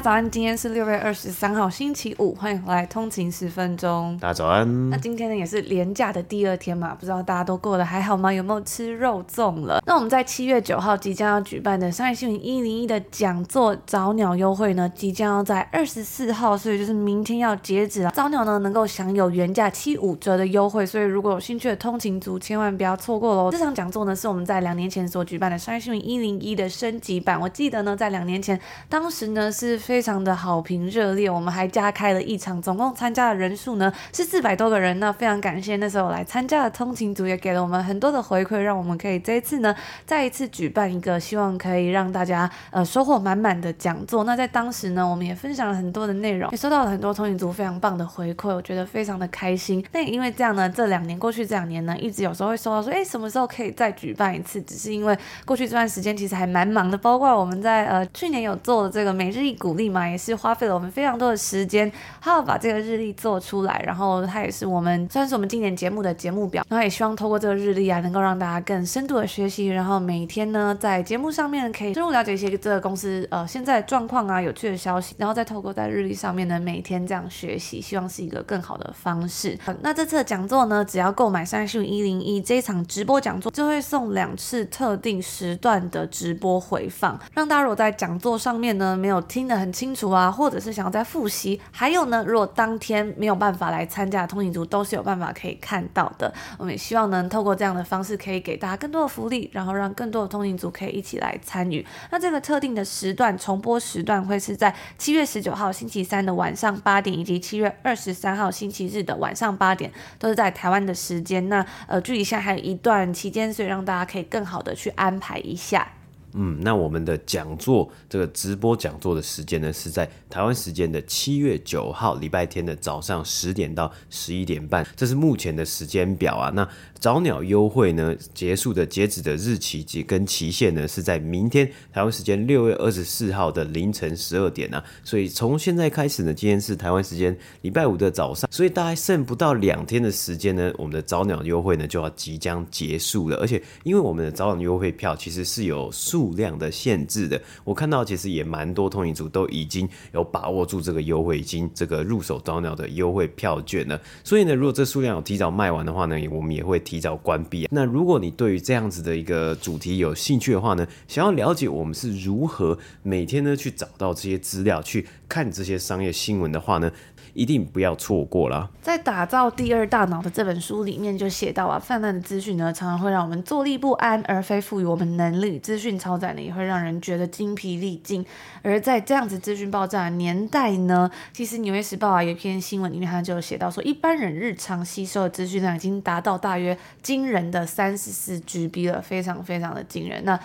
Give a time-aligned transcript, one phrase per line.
[0.00, 4.16] 家早安，今天是六月二十三号，星期五，欢迎回来通勤十分钟。
[4.18, 4.88] 大家早安。
[4.88, 8.32] 那今天呢也是连假的第二天嘛，不知道大家都过得还好吗？
[8.32, 9.82] 有没有吃肉粽了？
[9.84, 18.10] 那我们在七月九号即将要举办的商业新闻一零一的讲座早鸟优惠呢，即将要在二十四号，所以就是明天要截止了。
[18.12, 23.50] 早鸟呢能够享有原价七五折的优惠，所以如果有兴趣的通勤族，千万不要错过喽。
[23.50, 27.38] 这场讲座呢是我们在两年前所举办的商业新闻一零一的升级版。
[27.38, 29.78] 我记得呢在两年前，当时呢是。
[29.90, 35.00] 非常的好评热烈，我们还加开了一场，总共参加的人数呢是四百多个人。
[35.00, 39.74] 那非常感谢那时候来参加的通勤族，也给了我们很多的回馈，让我们可以这一次呢
[40.06, 44.22] 再一次举办一个，希望可以让大家呃收获满满的讲座。
[44.22, 49.84] 那在当时呢，我们也分享了很多的内容，也收到了很多通勤族非常棒的回馈，我觉得非常的开心。
[49.90, 54.62] 那也因为这样呢，这两年过去这两年呢，一直有时候会收到说，哎，什么时候可以再举办一次？
[54.62, 60.08] 只是因为过去这段时间其实还蛮忙的，包括我们在呃去年有做的这个每日一股鼓励嘛。
[60.08, 63.80] 也是花费了我们非常多的时间，好好把这个日历做出来。
[63.86, 66.64] 然后它也是我们算是我们今年节目的节目表。
[66.68, 69.68] 然后也希望透过这个日历啊，能够让大家更深度的学习。
[69.68, 75.14] 然后每天呢，在节目上面可以深入了解一些这个公司呃现在的状况啊、有趣的消息。
[75.18, 79.56] 然后再透过在日历上面呢，每天这样学习，希望是一个更好的方式。
[79.82, 90.10] 那这次的讲座呢，只要购买商业新闻一零一这一场直播讲座，就会送两次特定时段的直播回放，让大家如果在讲座上面呢没有听的很清楚。
[90.10, 96.32] 啊，或者是想要再复习，还有呢，如果当天没有办法来参加的通勤族，都是有办法可以看到的。
[96.58, 101.86] 我们也希望能透过这样的方式，可以给大家更多的福利，然后让更多的通勤族可以一起来参与。
[102.10, 111.48] 那这个特定的时段重播时段会是在七月十九号星期三的晚上八点，以及七月二十三号星期日的晚上八点，都是在台湾的时间。
[111.48, 115.86] 那呃，距离现在还有一段期间，所以让大家可以更好的去安排一下。
[116.32, 126.50] 嗯，那我们的讲座这个直播讲座的时间呢，是在台湾时间的七月九号礼拜天的早上十点到十一点半，这是目前的时间表啊。
[126.54, 126.68] 那
[127.00, 134.84] 早鸟优惠呢结束的截止的日期及跟期限呢是在明天台湾时间六月二十四号的凌晨十二点啊。
[135.02, 143.36] 所以从现在开始呢，今天是台湾时间礼拜五的早上，所以大概剩不到两天的时间呢，我们的早鸟优惠呢就要即将结束了。
[143.38, 146.19] 而且因为我们的早鸟优惠票其实是有数。
[146.20, 153.98] 数量的限制的，我看到其实也蛮多通勤族都已经有把握住这个优惠，已经这个入手早鸟的优惠票券了。
[154.22, 157.66] 所以呢，如果这数量有提早卖完的话呢，我们也会提早关闭。
[157.70, 166.92] 那如果你对于这样子的一个主题有兴趣的话呢，想要了解我们是如何每天呢去找到这些资料，去看这些商业新闻的话呢，
[167.32, 168.68] 一定不要错过了。
[168.82, 175.58] 在打造第二大脑的这本书里面就写到啊，泛滥的资讯呢，常常会让我们坐立不安，而非赋予我们能力。
[175.58, 178.26] 资讯爆炸呢，也会让人觉得精疲力尽。
[178.62, 190.24] 而在这样子资讯爆炸的年代呢，其实《纽约时报》啊有一篇新闻里面，它就写到说，一般人日常吸收的资讯量已经达到大约惊人的三十四 GB 了，非常非常的惊人。
[190.24, 190.38] 那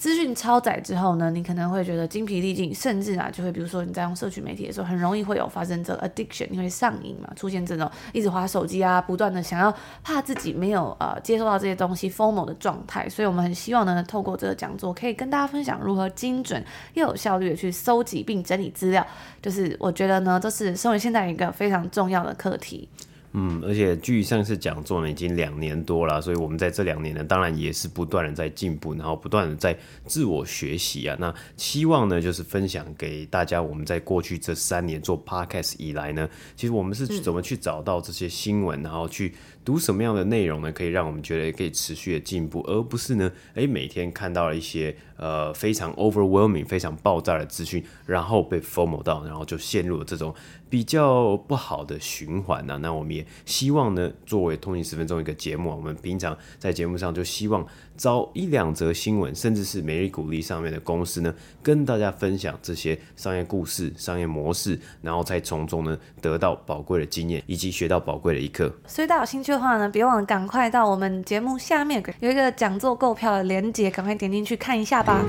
[0.00, 9.70] 资讯超载之后呢，你可能会觉得精疲力尽，甚至啊，就会比如说你在用社群媒体的时候，很容易会有发生这个 addiction，你会上瘾嘛，出现这种一直滑手机啊，不断的想要
[10.02, 13.06] 怕自己没有呃接收到这些东西 FOMO 的状态。
[13.10, 19.06] 所以我们很希望呢，透过这个讲座，可以跟大家分享如何精准又有效率的去搜集并整理资料。
[19.42, 22.88] 就是我觉得呢，这是身为现在一个非常重要的课题。
[23.32, 31.16] 嗯，而且距上次讲座呢已经两年多了，所以我们在这两年呢，当然也是不断的在进步，然后不断的在自我学习啊。
[31.20, 39.34] 那希望呢，就是分享给大家，我们在过去这三年做 podcast 以来呢，其实我们是怎么去找到这些新闻，然后去
[39.64, 50.34] 读什么样的内容呢，可以让我们觉得可以持续的进步，而不是呢，诶，每天看到了一些呃非常 overwhelming、非常爆炸的资讯，然后被 FOMO 到，然后就陷入了这种
[50.68, 52.78] 比较不好的循环呢。
[52.82, 57.66] 那我们也希望呢，作为通勤十分钟一个节目，我们平常在节目上就希望
[58.00, 68.74] 找一两则新闻，甚至是每日鼓励上面的公司呢，跟大家分享这些商业故事、商业模式，然后再从中呢得到宝贵的经验，以及学到宝贵的一课。
[68.86, 75.22] 所以大家有兴趣的话呢，别忘了赶快到我们节目下面有一个讲座购票的链接，赶快点进去看一下吧。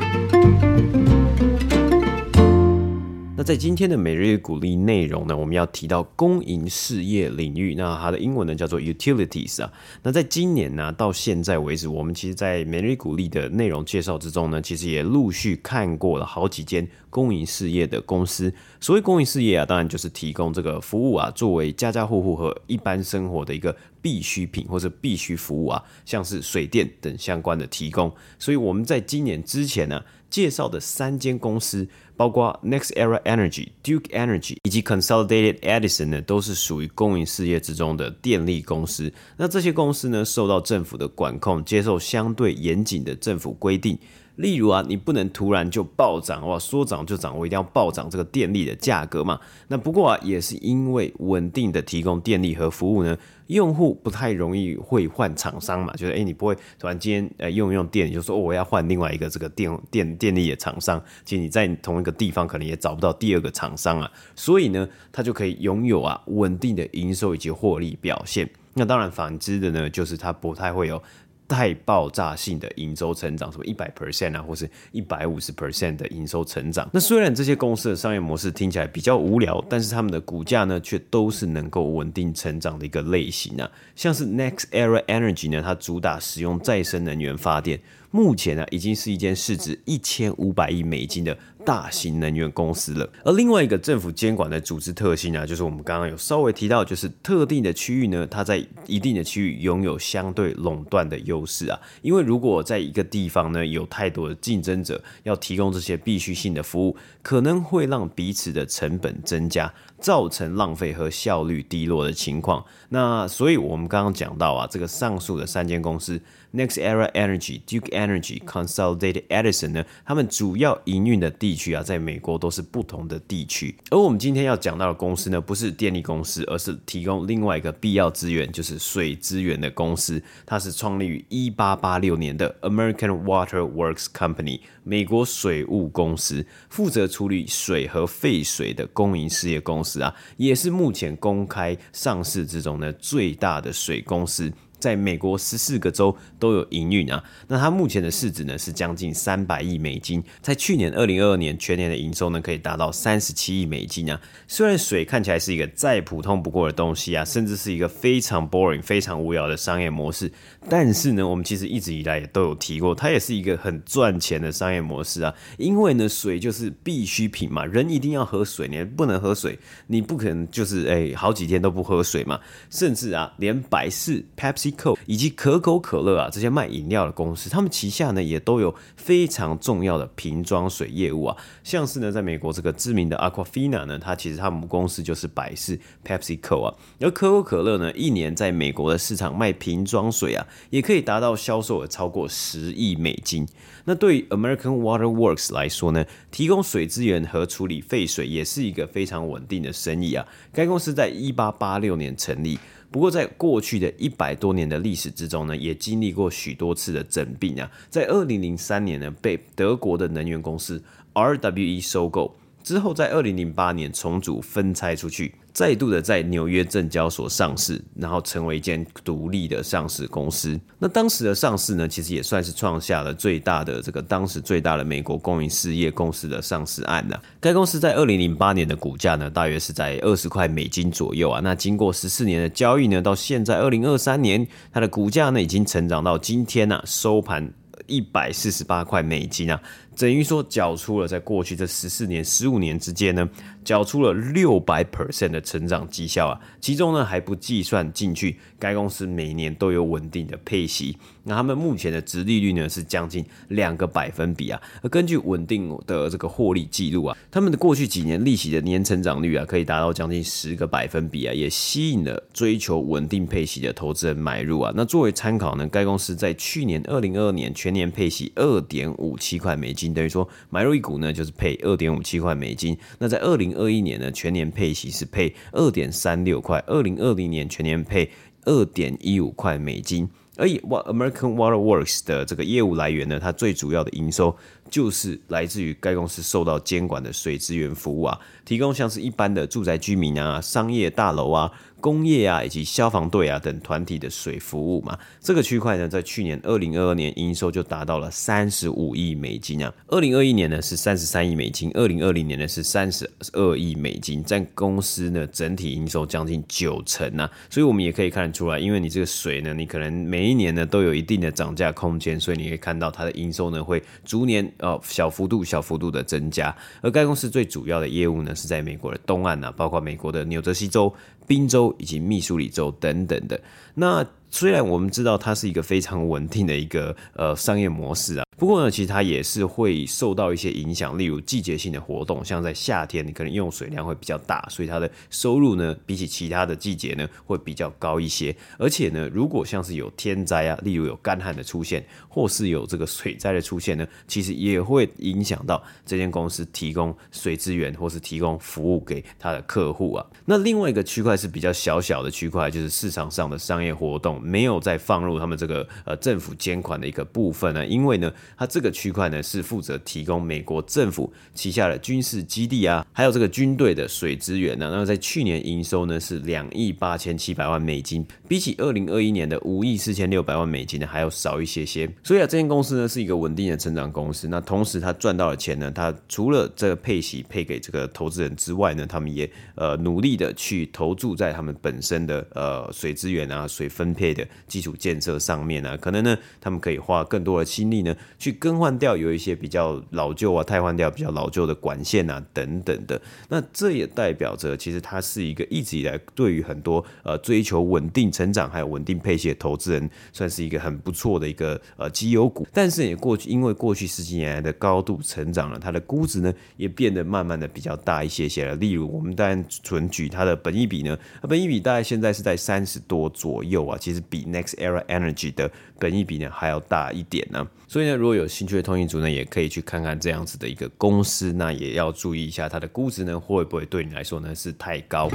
[3.42, 9.74] 那在今天的每日股利内容呢，我们要提到公营事业领域，那它的英文呢叫做 utilities 啊。
[10.04, 18.54] 那在今年呢到现在为止，我们其实在每日股利的内容介绍之中呢，其实也陆续看过了好几间公营事业的公司。
[18.80, 28.14] 所谓公营事业啊，当然就是提供这个服务啊，作为家家户户和一般生活的一个必需品或者必须服务啊，像是水电等相关的提供。
[28.38, 30.00] 所以我们在今年之前呢，
[30.31, 31.88] 介绍的三间公司，
[32.18, 39.13] 包括 NextEra Energy、Duke Energy 以及 Consolidated Edison 呢，都是属于公营事业之中的电力公司。
[39.38, 43.95] 那这些公司呢，受到政府的管控，接受相对严谨的政府规定。
[44.36, 49.39] 例如啊，你不能突然就暴涨哇，说涨就涨，我一定要暴涨这个电力的价格嘛。
[49.68, 53.18] 那不过啊，也是因为稳定的提供电力和服务呢。
[53.48, 68.50] 用户不太容易会换厂商嘛，就是诶、你不会突然间呃用一用电，就说、我要换另外一个这个电电电力的厂商，其实你在同一个地方可能也找不到第二个厂商啊，所以呢，它就可以拥有啊稳定的营收以及获利表现。
[68.74, 71.04] 那当然反之的呢，就是它不太会有。
[71.51, 76.89] 太爆炸性的营收成长，什么一百 percent 啊，或是一百五十 percent 的营收成长。
[76.94, 83.69] 那虽然这些公司的商业模式听起来比较无聊，但是他们的股价呢，却都是能够稳定成长的一个类型啊。
[83.95, 87.80] 像是 NextEra Energy 呢，它主打使用再生能源发电。
[88.12, 93.10] 目前呢，已经是一间市值一千五百亿美金的大型能源公司了。
[93.24, 101.80] 而另外一个政府监管的组织特性啊，就是我们刚刚有稍微提到，就是特定的区域呢，它在一定的区域拥有相对垄断的优势啊。
[102.02, 112.64] 因为如果在一个地方呢，有太多的竞争者要提供这些必须性的服务，可能会让彼此的成本增加，造成浪费和效率低落的情况。
[112.90, 116.22] 那所以我们刚刚讲到啊，这个上述的三间公司。
[116.53, 123.75] NextEra Energy、Duke Energy、Consolidated Edison 呢，他们主要营运的地区啊，在美国都是不同的地区。
[123.89, 130.21] 而我们今天要讲到的公司呢，不是电力公司，而是提供另外一个必要资源，就是水资源的公司。
[130.45, 144.51] 它是创立于一八八六年的 American Water Works Company，美国水务公司，负责处理水和废水的公营事业公司啊，也是目前公开上市之中呢最大的水公司。
[144.81, 154.19] 在美国十四个州都有营运啊，那它目前的市值呢是将近三百亿美金，在去年二零二二年全年的营收呢可以达到三十七亿美金啊。
[154.48, 160.31] 虽然水看起来是一个再普通不过的东西啊，甚至是一个非常 boring、非常无聊的商业模式，
[160.69, 165.34] 但是呢，我们其实一直以来也都有提过，它也是一个很赚钱的商业模式啊。
[165.58, 172.40] 因为呢，水就是必需品嘛，人一定要喝水，你不能喝水，你不可能就是哎、好几天都不喝水嘛。
[172.69, 174.98] 甚至啊，连百事 PepsiCo。
[175.08, 181.36] 以及可口可乐啊，这些卖饮料的公司，他们旗下呢也都有非常重要的瓶装水业务啊。
[181.64, 186.75] 像是呢，在美国这个知名的 Aquafina 呢，它其实他们公司就是百事 PepsiCo 啊。
[187.00, 193.48] 而可口可乐呢，一年在美国的市场卖瓶装水啊，也可以达到销售额超过十亿美金。
[193.86, 200.25] 那对于 American Water Works 来说呢，提供水资源和处理废水也是一个非常稳定的生意啊。
[200.53, 202.59] 该公司在一八八六年成立。
[202.92, 207.71] 不过，在过去的一百多年的历史之中呢，也经历过许多次的整并啊。
[207.89, 210.83] 在二零零三年呢，被德国的能源公司
[211.13, 212.36] RWE 收购。
[212.62, 220.60] 之后，在二零零八年重组分拆出去，再度的在纽约证交所上市，然后成为一间独立的上市公司。
[220.80, 227.20] 那当时的上市呢，其实也算是创下了最大的这个当时最大的美国公营事业公司的上市案呢。
[227.40, 231.42] 该公司在二零零八年的股价呢，大约是在二十块美金左右啊。
[231.42, 237.54] 那经过十四年的交易呢，到现在二零二三年，它的股价呢已经成长到今天呢、啊、收盘
[237.88, 239.62] 一百四十八块美金啊。
[240.02, 243.30] 等于说，缴出了在过去这十四年、十五年之间呢，
[243.64, 250.98] 缴出了六百 percent 的成长绩效啊，其中呢还不计算进去，该公司每年都有稳定的配息。
[251.24, 264.74] 那他们目前的殖利率呢是将近两个百分比啊，而根据稳定的这个获利记录啊，他们的过去几年利息的年成长率啊可以达到将近十个百分比啊，也吸引了追求稳定配息的投资人买入啊。
[264.76, 272.78] 那作为参考呢，该公司在去年二零二二年全年配息二点五七块美金，等于说买入一股呢就是配二点五七块美金。
[273.00, 278.10] 那在二零二一年呢，全年配息是配二点三六块，二零二零年全年配
[278.45, 280.10] 二点一五块美金。
[280.38, 284.36] 而以 American Water Works 的这个业务来源呢，它最主要的营收
[284.71, 291.51] 就是来自于该公司受到监管的水资源服务啊，提供像是一般的住宅居民啊、商业大楼啊。
[291.81, 320.94] 工业啊，以及消防队啊等团体的水服务嘛，这个区块呢，在去年二零二二年营收就达到了三十五亿美金啊，二零二一年呢是三十三亿美金，二零二零年呢是三十二亿美金，占公司呢整体营收将近九成啊，所以我们也可以看得出来，因为你这个水呢，你可能每一年呢都有一定的涨价空间，所以你可以看到它的营收呢会逐年呃小幅度小幅度的增加，而该公司最主要的业务呢是在美国的东岸啊，包括美国的纽泽西州。
[321.27, 323.39] 宾州以及密苏里州等等的，
[323.73, 328.26] 那虽然我们知道它是一个非常稳定的一个呃商业模式啊。
[328.38, 338.35] 不过呢，其实它也是会受到一些影响，例如季节性的活动，像在夏天，你可能用水量会比较大，所以它的收入呢，比起其他的季节呢，会比较高一些。
[338.57, 350.04] 而且呢，如果像是有天灾啊，例如有干旱的出现，或是有这个水灾的出现呢，其实也会影响到这间公司提供水资源或是提供服务给它的客户啊。
[350.26, 358.09] 那另外一个区块是比较小小的区块，就是市场上的商业活动没有再放入他们这个呃政府监管的一个部分呢，因为呢。
[358.37, 364.71] 它这个区块呢，是负责提供美国政府旗下的军事基地啊，还有这个军队的水资源呢。
[364.73, 371.87] 那在去年营收呢是两亿八千七百万美金，比起二零二一年的五亿四千六百万美金呢还要少一些些。
[372.04, 374.28] 所以啊，这间公司呢是一个稳定的成长公司。
[374.28, 385.77] 那同时它赚到的钱呢，它除了这个配息配给这个投资人之外呢，他们也呃努力的去投注在他们本身的呃水资源啊、水分配的基础建设上面啊。
[385.77, 387.95] 可能呢，他们可以花更多的心力呢。
[388.18, 402.45] 去更换掉有一些比较老旧啊，汰换掉比较老旧的管线啊等等的，那这也代表着其实它是一个一直以来对于很多呃追求稳定成长还有稳定配息的投资人，算是一个很不错的一个呃绩优股。
[402.53, 408.56] 但是也过去因为过去十几年来的高度成长了，它的估值呢也变得慢慢的比较大一些些了。
[408.56, 425.10] 例如我们当然纯举它的本益比呢，本益比大概现在是在三十多左右啊，其实比 NextEra Energy 的本益比呢还要大一点呢、所以呢，如果有兴趣的通讯族呢，也可以去看看这样子的一个公司，那也要注意一下它的估值呢，会不会对你来说呢是太高。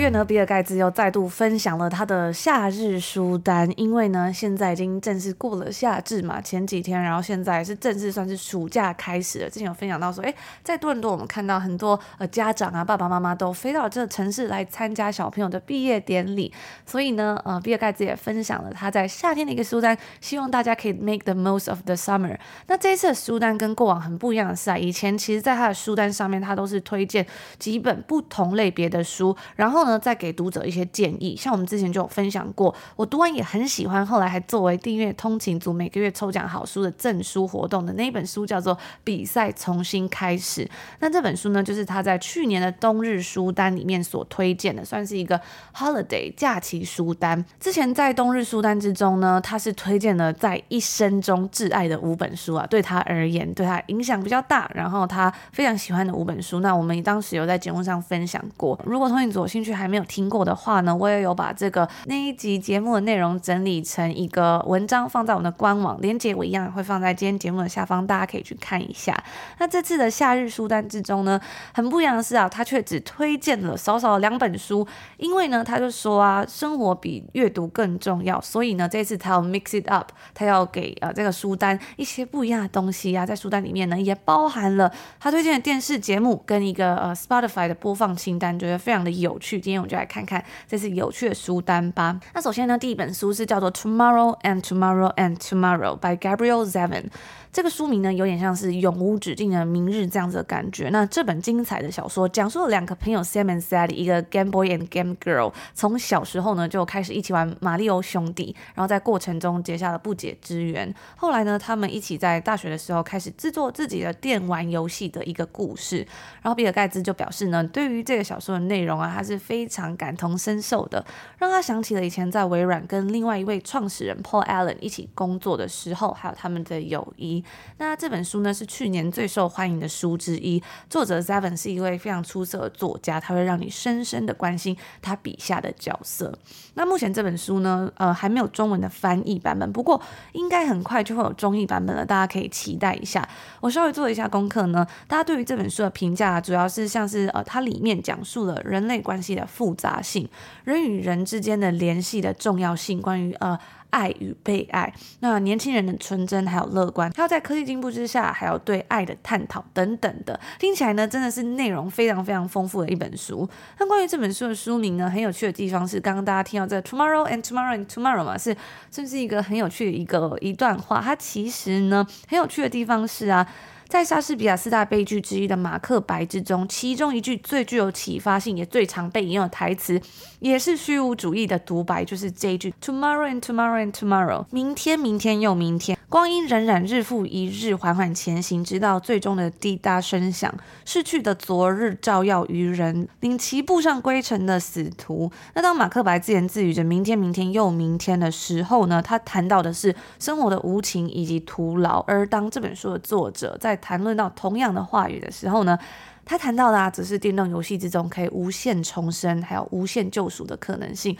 [0.00, 9.50] 月呢，比尔盖茨又再度分享了他的夏日书单，因为呢，现在已经正式过了夏至嘛，前几天，然后现在是正式算是暑假开始了。
[9.50, 16.50] 之前有分享到说，哎，在多伦多，我们看到很多呃家长啊，爸爸妈妈都飞到这个城市来参加小朋友的毕业典礼，
[16.86, 22.38] 所以呢，呃，比尔盖茨也分享了他在夏天的一个书单，希望大家可以 make the most of the summer。
[22.68, 27.26] 那这一次的书单跟过往很不一样的是啊，以前其实在他的书单上面，他都是推荐
[27.58, 29.90] 几本不同类别的书，然后呢。
[30.00, 40.64] 再给读者一些建议，像我们之前就有分享过，我读完也很喜欢，后来还作为订阅通勤族每个月抽奖好书的赠书活动的那一本书叫做《比赛重新开始》。
[41.00, 45.38] 那这本书呢，就是他在去年的冬日书单里面所推荐的，算是一个
[45.74, 47.44] holiday 假期书单。
[47.60, 56.60] 之前在冬日书单之中呢，他是推荐了在一生中挚爱的五本书啊，对他而言，对他影响比较大，然后他非常喜欢的五本书。
[56.60, 69.16] 那我们当时有在节目上分享过，如果通勤族有兴趣还没有听过的话呢，我也有把这个那一集节目的内容整理成一个文章放在我们的官网，链接我一样会放在今天节目的下方，大家可以去看一下。
[69.58, 71.40] 那这次的夏日书单之中呢，
[71.72, 89.60] 很不一样的是啊，他却只推荐了少少两本书，因为呢，他就说啊，生活比阅读更重要，所以呢，这次他要 mix it up，他要给呃这个书单一些不一样的东西啊，在书单里面呢，也包含了他推荐的电视节目跟一个呃 Spotify 的播放清单，觉得非常的有趣。
[89.70, 92.18] 今天我们就来看看这是有趣的书单吧。
[92.34, 97.04] 那首先呢，第一本书是叫做《Tomorrow and Tomorrow and Tomorrow》by Gabriel Zevin。
[97.52, 100.88] 这个书名呢，有点像是永无止境的明日这样子的感觉。
[100.90, 110.92] 那这本精彩的小说，讲述了两个朋友 Sam and Sally，一个 Game Boy and Game Girl，从小时候呢就开始一起玩马里奥兄弟，然后在过程中结下了不解之缘。
[111.16, 116.06] 后来呢，他们一起在大学的时候开始制作自己的电玩游戏的一个故事。
[116.42, 121.04] 然后比尔盖茨就表示呢，对于这个小说的内容啊，他是非非常感同身受的，
[121.36, 127.44] 让他想起了以前在微软跟另外一位创始人 Paul Allen 一起工作的时候，还有他们的友谊。
[127.76, 130.62] 那这本书呢，是去年最受欢迎的书之一。
[130.88, 136.32] 作者 Zevin 是一位非常出色的作家，他会让你深深的关心他笔下的角色。
[136.72, 140.00] 那目前这本书呢，呃，还没有中文的翻译版本，不过
[140.32, 143.28] 应该很快就会有中译版本了，大家可以期待一下。
[143.60, 150.28] 我稍微做了一下功课呢，大家对于这本书的评价主要是像是呃，它里面讲述了人类关系的复杂性，
[150.64, 153.58] 人与人之间的联系的重要性，关于呃。
[153.90, 163.50] 爱与被爱，那年轻人的纯真还有乐观，还有在科技进步之下，还有对爱的探讨等等的，听起来呢真的是内容非常非常丰富的一本书。
[163.80, 168.56] 那关于这本书的书名呢，很有趣的地方是，刚刚大家听到这 tomorrow and tomorrow and tomorrow 嘛，是
[168.92, 171.00] 这是一个很有趣的一个一段话。
[171.02, 173.44] 它其实呢很有趣的地方是啊。
[173.90, 180.00] 在莎士比亚四大悲剧之一的《马克白》之中，其中一句最具有启发性也最常被引用的台词，
[180.38, 190.54] 也是虚无主义的独白，就是这一句：“Tomorrow and tomorrow and tomorrow，明天，明天又明天，光阴荏苒，日复一日，缓缓前行，直到最终的滴答声响，
[190.84, 201.98] 逝去的昨日照耀于人，领其步上归程的死徒。”那当马克白自言自语着“明天，明天又明天”的时候呢，他谈到的是生活的无情以及徒劳。
[202.06, 205.78] 而当这本书的作者在谈论到同样的话语的时候呢，
[206.24, 211.16] 他谈到的啊，只是电动游戏之中可以无限重生，还有无限救赎的可能性。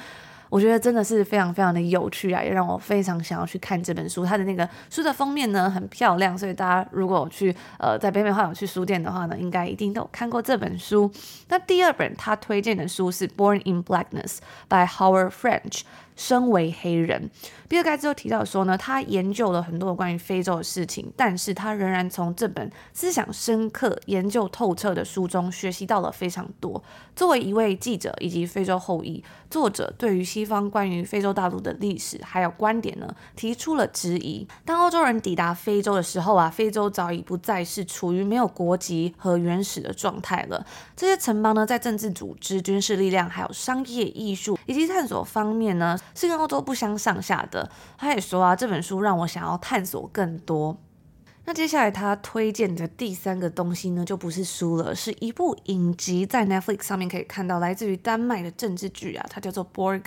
[0.51, 4.27] 我觉得真的是非常非常的有趣啊，也让我非常想要去看这本书。
[4.27, 11.11] 它的那个书的封面呢，很漂亮，所以大家如果有去呃在北美话有去书店的话呢，应该一定都有看过这本书。
[11.49, 14.39] 那第二本他推荐的书是《Born in Blackness》
[14.69, 15.83] by Howard French。
[16.17, 17.31] 身为黑人，
[17.67, 26.83] 比尔盖茨又提到说呢，他研究了很多关于非洲的事情，但是他仍然从这本思想深刻、研究透彻的书中学习到了非常多。
[27.17, 34.47] 作为一位记者以及非洲后裔，作者对于西方关于非洲大陆的历史还有观点呢，提出了质疑。
[34.65, 40.65] 当欧洲人抵达非洲的时候啊，非洲早已不再是处于没有国籍和原始的状态了。
[40.97, 47.71] 这些城邦呢，在政治组织、军事力量、还有商业、艺术以及探索方面呢，是跟欧洲不相上下的。
[47.97, 50.77] 他也说啊，这本书让我想要探索更多。
[51.45, 60.03] 那接下来他推荐的第三个东西呢，就不是书了，是一部影集，在 Netflix 上面可以看到，来自于丹麦的政治剧啊，它叫做《Borgen》，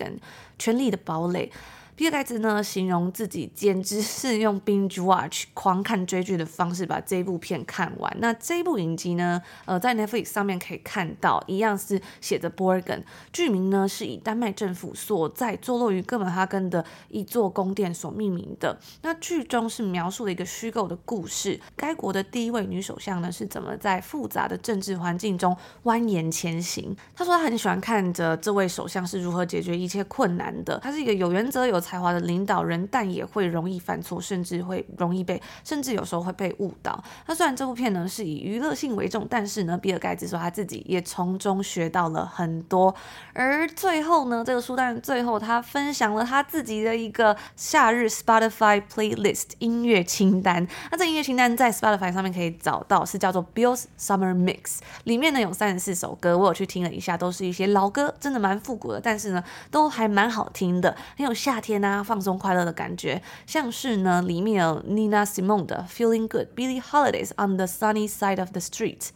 [0.58, 1.52] 权力的堡垒。
[1.96, 8.12] 比尔盖茨呢，形容自己简直是用 binge watch 狂看追剧的方式把这部片看完。
[8.20, 18.80] 那这部影集呢，呃，在 Netflix 上面可以看到，一样是写着 Borgen，剧名呢是以丹麦政府所在坐落于哥本哈根的一座宫殿所命名的。
[19.04, 26.96] 那剧中是描述了一个虚构的故事，该国的第一位女首相呢是怎么在复杂的政治环境中蜿蜒前行。
[27.16, 30.80] 他说他很喜欢看着这位首相是如何解决一切困难的。
[30.80, 37.04] 他是一个有原则有才华的领导人，但也会容易犯错，甚至会容易被，甚至有时候会被误导。
[37.28, 42.96] 那虽然这部片呢是以娱乐性为重，但是呢，比尔盖茨说他自己也从中学到了很多。
[43.34, 50.66] 而最后呢，这个书单最后他分享了他自己的一个夏日 Spotify playlist 音乐清单。
[50.92, 62.04] 那这音乐清单在 Spotify 上面可以找到，是叫做 Bill's Summer Mix，里面呢有三十四首歌，我有去听了一下，都是一些老歌，真的蛮复古的，但是呢都还蛮好听的，很有夏天啊。
[62.04, 69.12] 放松快乐的感觉，像是呢，里面有 Nina Simone 的 Feeling Good，Billie Holiday's On the Sunny Side of the Street。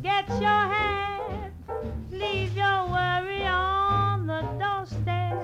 [0.00, 1.50] Get your head,
[2.12, 5.34] leave your worry on the doorstep。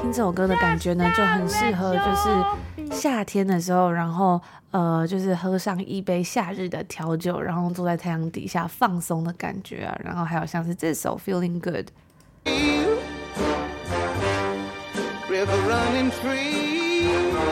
[0.00, 11.88] 听这首歌的感觉呢，就很适合就是夏天的时候，然后呃，就是喝上一杯夏日的调酒，然后坐在太阳底下放松的感觉啊，然后还有像是这首 Feeling Good。
[15.34, 17.08] river running free.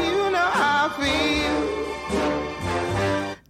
[0.06, 1.71] You know how I feel.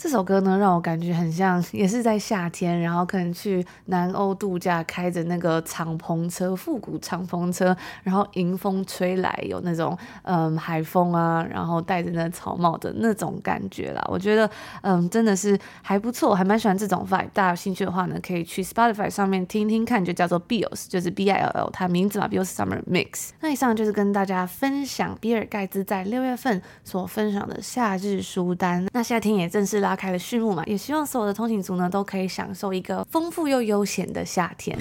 [0.02, 14.04] 这首歌呢，让我感觉很像，也是在夏天，然后可能去南欧度假，开着那个敞篷车，复古敞篷车，然后迎风吹来，有那种嗯海风啊，然后戴着那草帽的那种感觉啦。
[14.08, 17.28] 我觉得嗯真的是还不错，我还蛮喜欢这种 vibe。
[17.32, 23.28] 大家有兴趣的话呢，可以去 Spotify 上面听听看，就叫做 Bills，就是 B I L L，它名字嘛，Bills Summer Mix。
[23.38, 28.84] 那以上就是跟大家分享比尔盖茨在六月份所分享的夏日书单。
[28.92, 29.91] 那夏天也正式啦。
[29.96, 34.78] 开了序幕嘛，也希望所有的通勤族呢都可以享受一个丰富又悠闲的夏天。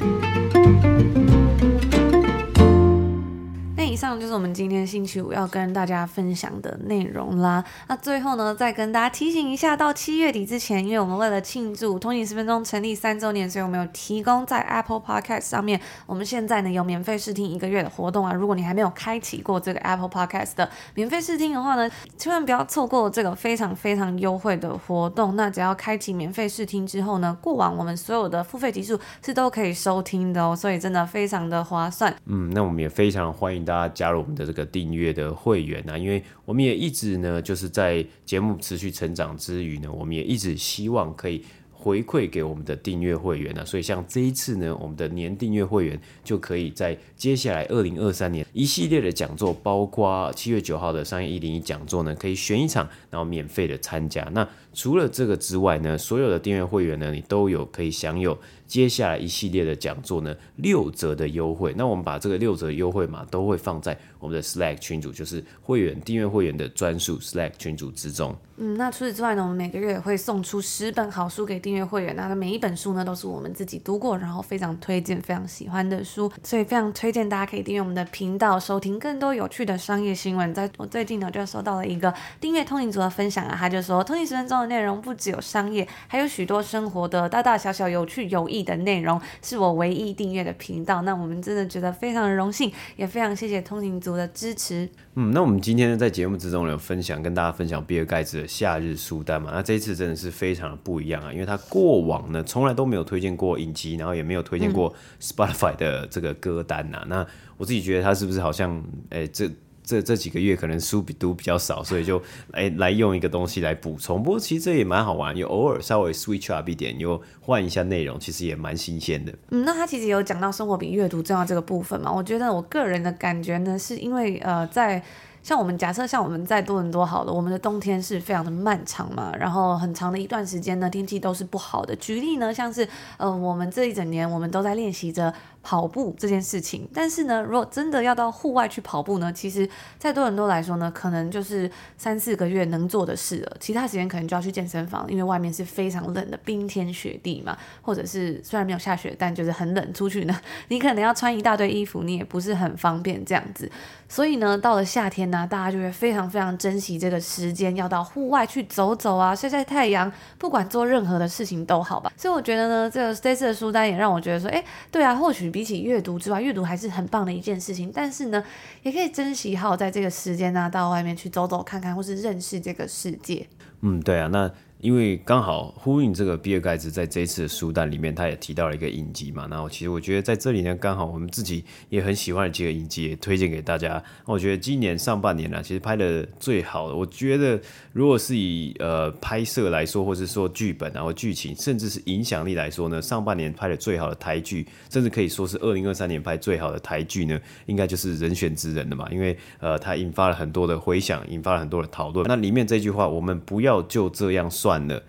[4.11, 7.63] 上就是我们今天星期五要跟大家分享的内容啦。
[7.87, 18.33] 那最后呢，再跟大家提醒一下，到七月底之前，因为我们为了庆祝通勤十分钟成立三周年，所以我们有提供在 Apple Podcast 上面，我们现在呢有免费试听一个月的活动啊。
[18.33, 25.37] 如果你还没有开启过这个 Apple Podcast 的免费试听的话呢，千万不要错过这个非常非常优惠的活动。
[25.37, 32.13] 那只要开启免费试听之后呢，过往我们所有的付费集数是都可以收听的哦，所以真的非常的划算。
[32.25, 34.00] 嗯，那我们也非常欢迎大家。
[34.01, 54.23] 加入我们的这个订阅的会员啊，因为我们也一直呢，就是在节目持续成长之余呢，我们也一直希望可以回馈给我们的订阅会员呢、所以像这一次呢，我们的年订阅会员就可以在接下来二零二三年一系列的讲座，包括七月九号的商业一零一讲座呢，可以选一场，然后免费的参加。
[54.33, 61.73] 那除了这个之外呢，所有的订阅会员呢，你都有可以享有接下来一系列的讲座呢六折的优惠。
[61.77, 68.35] 那我们把这个六折优惠码都会放在我们的 Slack 群组，就是会员订阅会员的专属 Slack 群组之中。
[68.57, 80.53] 嗯，那除此之外呢，我们每个月也会送出十本好书给订阅会员，那每一本书呢都是我们自己读过，然后非常推荐、非常喜欢的书，所以非常推荐大家可以订阅我们的频道，收听更多有趣的商业新闻。
[80.53, 91.01] 在我最近呢，就收到了一个订阅通勤族的分享啊，他就说，通勤十分钟的内容不只有商业，还有许多生活的大大小小有趣有益的内容，是我唯一订阅的频道。
[91.01, 94.89] 那我们真的觉得非常的荣幸，也非常谢谢通勤族的支持。
[95.15, 99.51] 嗯，那我们今天呢，在节目之中呢，有分享跟大家分享比尔盖茨的夏日书单嘛。
[99.53, 107.03] 那这一次真的是非常的不一样啊，因为他过往呢，从来都没有推荐过影集，然后也没有推荐过 Spotify 的这个歌单呐、啊。
[107.05, 108.77] 嗯、那我自己觉得他是不是好像，
[109.09, 109.49] 哎、欸，这。
[109.91, 112.21] 这这几个月可能书比读比较少，所以就
[112.53, 114.23] 来来用一个东西来补充。
[114.23, 119.33] 不过其实这也蛮好玩，有偶尔稍微 switch up 一点，又换一下内容，其实也蛮新鲜的。
[119.49, 122.09] 嗯，那他其实有讲到生活比阅读重要这个部分嘛？
[122.09, 125.03] 我觉得我个人的感觉呢，是因为呃在。
[125.43, 131.95] 像我们假设，像我们在多伦多好了，我们的冬天是非常的漫长嘛，然后很长的一段时间呢，天气都是不好的。
[131.95, 139.69] 举例呢，像是呃，我们这一整年我们都在练习着跑步这件事情，但是呢，如果真的要到户外去跑步呢，其实，
[139.99, 153.69] 在多伦多来说呢，可能就是三四个月能做的事了，其他时间可能就要去健身房，因为外面是非常冷的冰天雪地嘛，或者是虽然没有下雪，但就是很冷，出去呢， 你可能要穿一大堆衣服，你也不是很方便这样子。
[154.09, 162.11] 所以呢，到了夏天呢，大家就会非常非常珍惜这个时间，要到户外去走走啊，晒晒太阳，不管做任何的事情都好吧。
[162.17, 167.91] 所以我觉得呢，这个这次的书单也让我觉得说，哎，对啊，或许比起阅读之外，阅读还是很棒的一件事情。
[167.93, 168.43] 但是呢，
[168.83, 173.45] 也可以珍惜好在这个时间呢，到外面去走走看看，或是认识这个世界。
[173.81, 174.51] 嗯，对啊，那。
[174.81, 179.47] 因为刚好呼应这个比尔盖茨在这一次的书单里面，他也提到了一个影集嘛。
[179.47, 184.03] 然后其实我觉得在这里呢，刚好我们自己也很喜欢的几个影集也推荐给大家。
[184.25, 187.61] 那我觉得今年上半年呢、其实拍的最好的，我觉得
[187.93, 199.07] 如果是以呃拍摄来说，或是说剧本然后剧情，甚至是影响力来说呢，上半年拍的最好的台剧，甚至可以说是二零二三年拍最好的台剧呢，应该就是《人选之人》的嘛。
[199.11, 202.25] 因为呃，它引发了很多的回响，引发了很多的讨论。
[202.27, 204.70] 那里面这句话，我们不要就这样算。
[204.71, 205.03] 算了，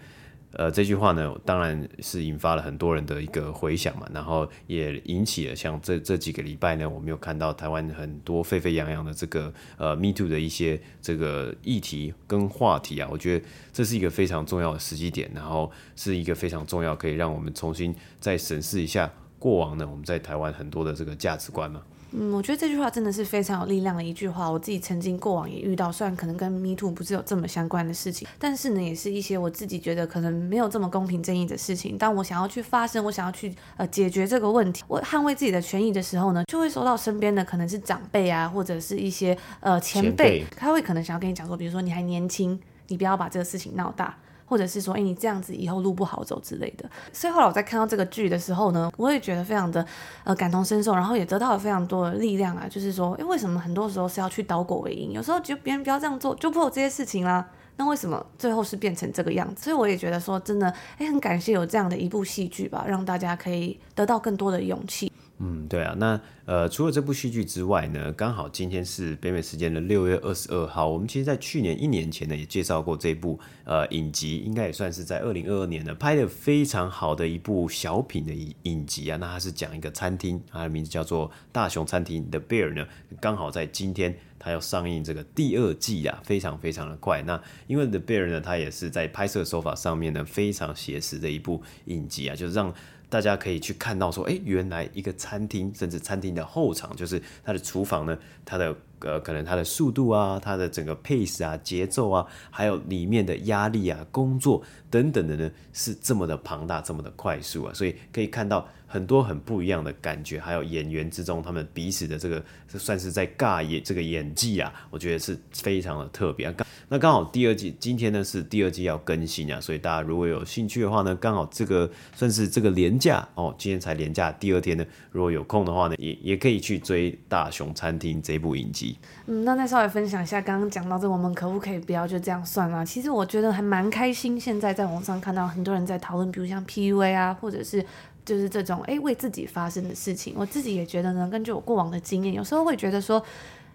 [0.55, 21.81] 呃，这句话呢，当然是引发了很多人的一个回响嘛，然后也引起了像这这几个礼拜呢，我们有看到台湾很多沸沸扬扬的这个呃 Me Too 的一些这个议题跟话题啊，我觉得这是一个非常重要的时机点，然后是一个非常重要可以让我们重新再审视一下过往呢，我们在台湾很多的这个价值观嘛。
[22.14, 24.51] 嗯，我觉得这句话真的是非常有力量的一句话。
[24.51, 31.96] 我自己曾经过往也遇到，虽然可能跟 Me Too 不是有这么相关的事情，但是呢，也是一些我自己觉得可能没有这么公平正义的事情。
[31.96, 44.16] 当我想要去发声，我想要去呃解决这个问题，我捍卫自己的权益的时候呢，就会收到身边的可能是长辈啊，或者是一些呃前辈，前辈他会可能想要跟你讲说，比如说你还年轻，你不要把这个事情闹大。
[44.53, 46.85] 或者是说，哎，你这样子以后路不好走之类的。
[47.11, 49.83] 所以后来我在看到这个剧的时候呢，我也觉得非常的
[50.25, 52.67] 呃感同身受，然后也得到了非常多的力量啊。
[52.69, 55.12] 就是说，哎，为什么很多时候是要去倒果为因？
[55.12, 57.49] 有时候就别人不要这样做，就不会有这些事情啦。
[57.79, 59.65] 那为什么最后是变成这个样子？
[59.65, 65.11] 所以我也觉得说，真的，哎，很感谢有这样的一部戏剧吧，让大家可以得到更多的勇气。
[65.44, 70.88] 嗯，对啊，那呃，除了这部戏剧之外呢，刚好今天是北美时间的六月二十二号。
[70.88, 79.16] 我们其实，在去年一年前呢，也介绍过这部呃影集，应该也算是在二零二二年呢拍的非常好的一部小品的影影集啊。
[79.20, 82.87] 那它是讲一个餐厅，它的名字叫做大熊餐厅 The Bear 呢，
[83.20, 87.20] 刚好在今天它要上映这个第二季啊，非常非常的快。
[87.22, 92.72] 那因为 The Bear 呢，它也是在拍摄手法上面呢非常写实的一部影集啊，就是让。
[93.12, 108.69] 大家可以去看到说，哎，原来一个餐厅，甚至餐厅的后场，就是它的厨房呢，它的呃，可能它的速度啊，它的整个 pace 啊，节奏啊，还有里面的压力啊，工作等等的呢，是这么的庞大，这么的快速啊，所以可以看到。
[108.93, 116.53] 很多很不一样的感觉，还有演员之中他们彼此的这个，算是在尬演这个演技啊，我觉得是非常的特别。
[116.53, 128.91] 刚那刚好第二季今天呢是第二季要更新啊，所以大家如果有兴趣的话呢，刚好这个算是这个廉价哦，今天才廉价第二天呢，如果有空的话呢，也也可以去追《大熊餐厅》这部影集。。
[129.26, 132.85] 嗯，那再稍微分享一下，刚刚讲到这，我们可不可以不要就这样算了？
[132.85, 137.85] 其实我觉得还蛮开心，现在在网上看到很多人在讨论，比如像 PUA 啊，或者是
[138.24, 140.35] 就是这种哎为自己发声的事情。
[140.37, 143.22] 我自己也觉得呢，根据我过往的经验，有时候会觉得说，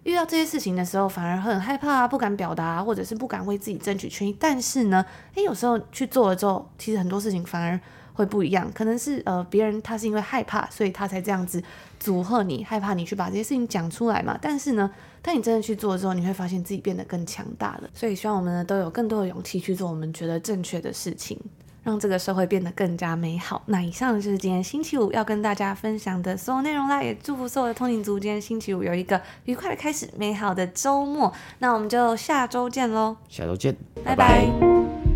[0.04, 4.36] 遇到这些事情的时候，反而很害怕啊，不敢表达，或者是不敢为自己争取权益。
[4.40, 7.80] 但是呢，哎，有时候去做了之后，其实很多事情反而。
[8.18, 11.62] 会不一样，可能是呃别人他是因为害怕，所以他才这样子
[12.00, 14.36] 阻吓你，害怕你去把这些事情讲出来嘛。
[14.42, 17.90] 但是呢，当你真的去做之后，你会发现自己变得更强大了。
[17.94, 21.40] 所以希望我们呢都有更多的勇气去做我们觉得正确的事情，
[21.84, 23.62] 让这个社会变得更加美好。
[23.68, 31.32] 那以上就是今天星期五要跟大家分享的所有内容啦，也祝福所有的通勤族今天星期五有一个愉快的开始，美好的周末。
[31.60, 34.46] 那我们就下周见喽，下周见，拜拜。
[34.46, 35.07] 拜拜。